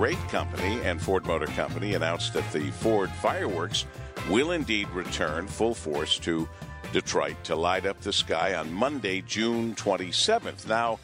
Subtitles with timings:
[0.00, 3.84] Parade Company and Ford Motor Company announced that the Ford fireworks
[4.30, 6.48] will indeed return full force to
[6.90, 10.66] Detroit to light up the sky on Monday, June 27th.
[10.66, 11.00] Now,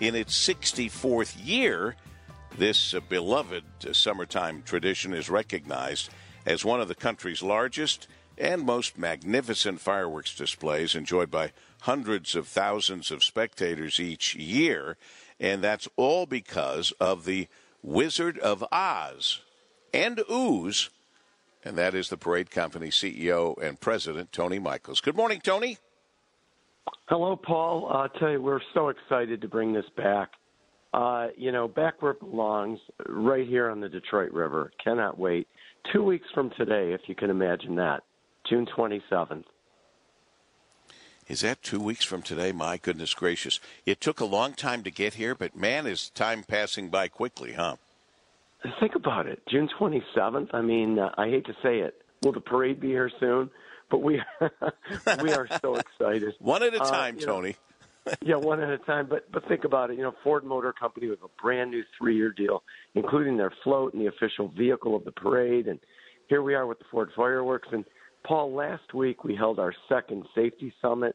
[0.00, 1.94] in its 64th year,
[2.58, 6.10] this uh, beloved uh, summertime tradition is recognized
[6.44, 12.48] as one of the country's largest and most magnificent fireworks displays, enjoyed by hundreds of
[12.48, 14.96] thousands of spectators each year.
[15.38, 17.46] And that's all because of the
[17.82, 19.40] Wizard of Oz
[19.92, 20.90] and Ooze,
[21.64, 25.00] and that is the Parade Company CEO and President, Tony Michaels.
[25.00, 25.78] Good morning, Tony.
[27.08, 27.88] Hello, Paul.
[27.90, 30.30] Uh, I tell you, we're so excited to bring this back.
[30.92, 34.72] Uh, you know, back where it belongs, right here on the Detroit River.
[34.82, 35.46] Cannot wait.
[35.92, 38.02] Two weeks from today, if you can imagine that,
[38.48, 39.44] June 27th.
[41.30, 42.50] Is that two weeks from today?
[42.50, 43.60] My goodness gracious.
[43.86, 47.52] It took a long time to get here, but man, is time passing by quickly,
[47.52, 47.76] huh?
[48.80, 49.40] Think about it.
[49.48, 50.52] June 27th.
[50.52, 52.02] I mean, uh, I hate to say it.
[52.24, 53.48] Will the parade be here soon?
[53.92, 54.20] But we
[55.22, 56.34] we are so excited.
[56.40, 57.56] one at a uh, time, uh, Tony.
[58.06, 59.06] Know, yeah, one at a time.
[59.08, 59.98] But but think about it.
[59.98, 62.64] You know, Ford Motor Company with a brand new three-year deal,
[62.96, 65.68] including their float and the official vehicle of the parade.
[65.68, 65.78] And
[66.26, 67.68] here we are with the Ford fireworks.
[67.70, 67.84] And
[68.24, 71.14] Paul, last week we held our second safety summit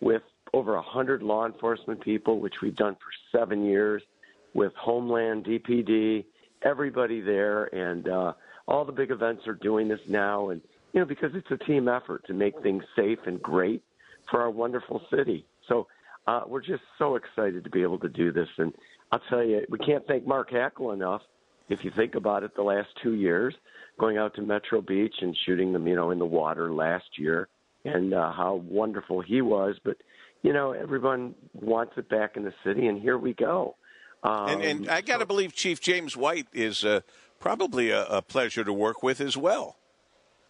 [0.00, 4.02] with over 100 law enforcement people, which we've done for seven years,
[4.54, 6.24] with Homeland, DPD,
[6.62, 8.32] everybody there, and uh,
[8.68, 10.50] all the big events are doing this now.
[10.50, 10.60] And,
[10.92, 13.82] you know, because it's a team effort to make things safe and great
[14.30, 15.44] for our wonderful city.
[15.68, 15.86] So
[16.26, 18.48] uh, we're just so excited to be able to do this.
[18.58, 18.72] And
[19.12, 21.22] I'll tell you, we can't thank Mark Hackel enough.
[21.68, 23.54] If you think about it, the last two years,
[23.98, 27.48] going out to Metro Beach and shooting them, you know, in the water last year,
[27.84, 29.76] and uh, how wonderful he was.
[29.84, 29.96] But
[30.42, 33.76] you know, everyone wants it back in the city, and here we go.
[34.22, 37.00] Um, and, and, I got to so, believe Chief James White is uh,
[37.40, 39.76] probably a, a, pleasure to work with as well.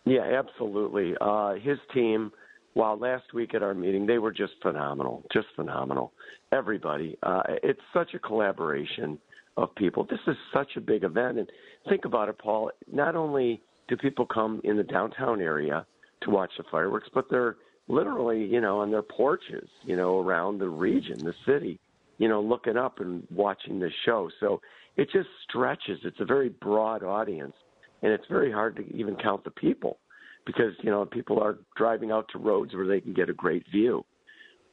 [0.05, 1.15] Yeah, absolutely.
[1.21, 2.31] Uh, his team,
[2.75, 6.13] while last week at our meeting, they were just phenomenal, just phenomenal.
[6.53, 9.19] Everybody, uh, it's such a collaboration
[9.57, 10.05] of people.
[10.05, 11.51] This is such a big event, and
[11.89, 12.71] think about it, Paul.
[12.93, 15.87] Not only do people come in the downtown area
[16.25, 17.57] to watch the fireworks, but they're
[17.89, 21.79] literally, you know, on their porches, you know, around the region, the city,
[22.19, 24.31] you know, looking up and watching the show.
[24.41, 24.61] So
[24.97, 25.99] it just stretches.
[26.05, 27.55] It's a very broad audience,
[28.03, 29.99] and it's very hard to even count the people
[30.47, 33.65] because you know people are driving out to roads where they can get a great
[33.71, 34.05] view.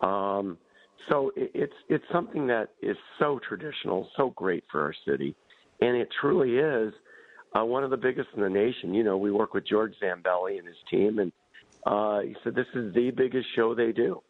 [0.02, 0.58] Um,
[1.10, 5.36] so it, it's it's something that is so traditional, so great for our city,
[5.82, 6.94] and it truly is
[7.58, 8.94] uh, one of the biggest in the nation.
[8.94, 11.32] You know, we work with George Zambelli and his team, and
[11.86, 14.22] uh, he said this is the biggest show they do,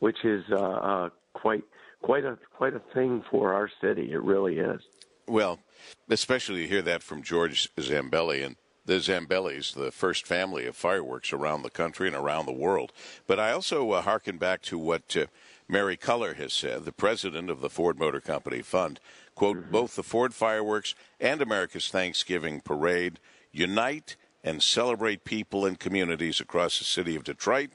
[0.00, 1.64] which is uh, uh, quite
[2.02, 4.12] quite a quite a thing for our city.
[4.12, 4.80] It really is.
[5.28, 5.58] Well,
[6.08, 11.32] especially to hear that from George Zambelli and the Zambellis, the first family of fireworks
[11.32, 12.92] around the country and around the world.
[13.26, 15.26] But I also uh, hearken back to what uh,
[15.68, 19.00] Mary Culler has said, the president of the Ford Motor Company Fund.
[19.34, 19.70] Quote, mm-hmm.
[19.72, 23.18] both the Ford fireworks and America's Thanksgiving parade
[23.52, 27.70] unite and celebrate people and communities across the city of Detroit.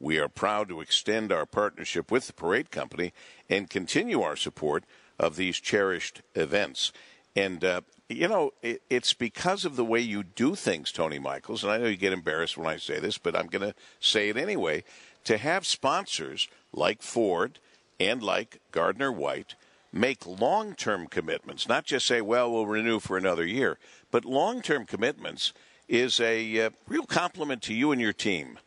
[0.00, 3.12] We are proud to extend our partnership with the Parade Company
[3.48, 4.84] and continue our support
[5.18, 6.92] of these cherished events.
[7.36, 11.64] And, uh, you know, it, it's because of the way you do things, Tony Michaels,
[11.64, 14.28] and I know you get embarrassed when I say this, but I'm going to say
[14.28, 14.84] it anyway.
[15.24, 17.58] To have sponsors like Ford
[17.98, 19.54] and like Gardner White
[19.92, 23.78] make long term commitments, not just say, well, we'll renew for another year,
[24.10, 25.52] but long term commitments
[25.88, 28.58] is a uh, real compliment to you and your team.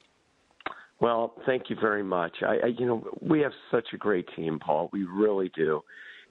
[0.99, 2.37] Well, thank you very much.
[2.41, 4.89] I, I, you know, we have such a great team, Paul.
[4.91, 5.83] We really do,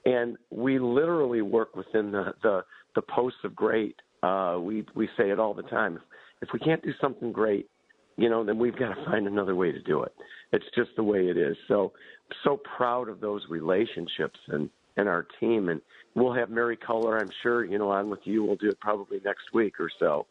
[0.07, 3.97] and we literally work within the the, the posts of great.
[4.23, 6.01] Uh, we we say it all the time.
[6.41, 7.69] If, we can't do something great,
[8.17, 10.13] you know, then we've got to find another way to do it.
[10.53, 11.57] It's just the way it is.
[11.67, 11.93] So,
[12.45, 15.69] so proud of those relationships and and our team.
[15.69, 15.81] And
[16.15, 18.45] we'll have Mary Culler, I'm sure, you know, on with you.
[18.45, 20.27] We'll do it probably next week or so.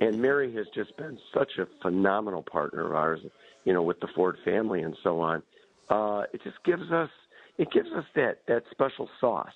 [0.00, 3.20] And Mary has just been such a phenomenal partner of ours,
[3.64, 5.42] you know, with the Ford family and so on.
[5.88, 7.10] Uh, it just gives us
[7.58, 9.52] it gives us that that special sauce,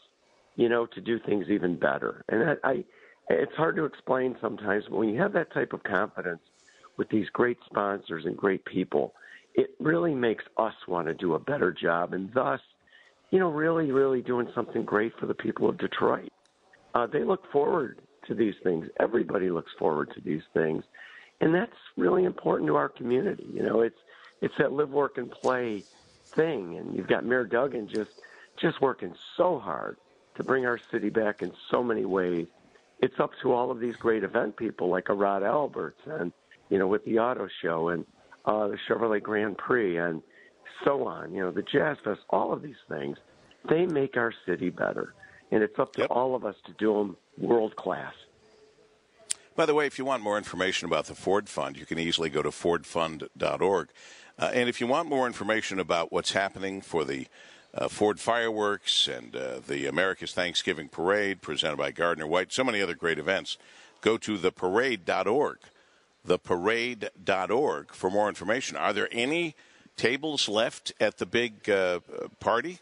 [0.56, 2.24] you know, to do things even better.
[2.28, 2.84] And I, I
[3.30, 6.40] it's hard to explain sometimes, but when you have that type of confidence
[6.96, 9.14] with these great sponsors and great people,
[9.54, 12.60] it really makes us want to do a better job, and thus,
[13.30, 16.30] you know, really, really doing something great for the people of Detroit.
[16.94, 18.86] Uh, they look forward to these things.
[18.98, 20.84] Everybody looks forward to these things,
[21.40, 23.46] and that's really important to our community.
[23.52, 23.98] You know, it's
[24.40, 25.84] it's that live, work, and play
[26.38, 28.12] thing, and you've got Mayor Duggan just
[28.60, 29.96] just working so hard
[30.36, 32.46] to bring our city back in so many ways.
[33.00, 36.32] it's up to all of these great event people like a Rod Alberts and
[36.70, 38.04] you know with the auto show and
[38.46, 40.22] uh, the Chevrolet Grand Prix and
[40.84, 41.32] so on.
[41.34, 43.16] You know the Jazz Fest, all of these things,
[43.68, 45.14] they make our city better,
[45.52, 46.10] and it's up to Yep.
[46.10, 47.16] all of us to do them
[47.50, 48.14] world class.
[49.56, 52.30] By the way, if you want more information about the Ford Fund, you can easily
[52.30, 53.88] go to fordfund.org.
[54.38, 57.26] Uh, and if you want more information about what's happening for the
[57.74, 62.80] uh, Ford fireworks and uh, the America's Thanksgiving Parade presented by Gardner White, so many
[62.80, 63.58] other great events,
[64.00, 65.58] go to theparade.org.
[66.26, 68.76] Theparade.org for more information.
[68.76, 69.54] Are there any
[69.96, 72.00] tables left at the big uh,
[72.38, 72.78] party?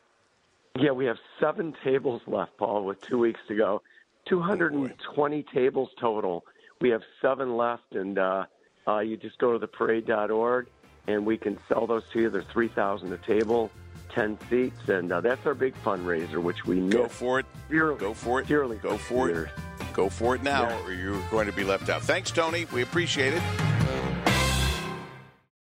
[0.78, 3.82] Yeah, we have seven tables left, Paul, with two weeks to go.
[4.26, 6.44] 220 tables total.
[6.80, 8.44] We have seven left, and uh,
[8.86, 10.66] uh, you just go to theparade.org,
[11.06, 12.30] and we can sell those to you.
[12.30, 13.70] They're 3000 a table,
[14.14, 17.46] 10 seats, and uh, that's our big fundraiser, which we Go for it.
[17.70, 17.98] dearly.
[17.98, 18.46] Go for it.
[18.48, 19.48] Dearly Go for years.
[19.80, 19.86] it.
[19.92, 20.84] Go for it now, Yeah.
[20.84, 22.02] or you're going to be left out.
[22.02, 22.66] Thanks, Tony.
[22.72, 23.42] We appreciate it.